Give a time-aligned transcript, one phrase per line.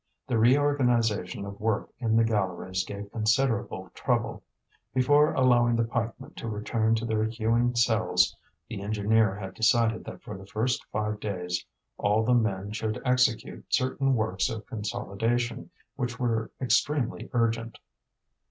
[0.25, 4.41] The reorganization of work in the galleries gave considerable trouble.
[4.95, 8.35] Before allowing the pikemen to return to their hewing cells,
[8.67, 11.63] the engineer had decided that for the first five days
[11.99, 17.77] all the men should execute certain works of consolidation which were extremely urgent.